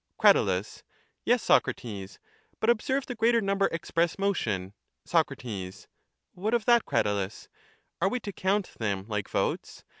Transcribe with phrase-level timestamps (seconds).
[0.19, 0.81] Cmt.
[1.25, 2.17] Yes, Socrates,
[2.59, 4.73] but observe; the greater number ex press motion.
[5.05, 5.29] Soc.
[6.33, 7.47] What of that, Cratylus?
[8.01, 9.83] Are we to count them like votes?